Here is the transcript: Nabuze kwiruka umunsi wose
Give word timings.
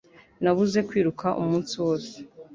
Nabuze 0.43 0.79
kwiruka 0.87 1.27
umunsi 1.41 1.73
wose 1.83 2.15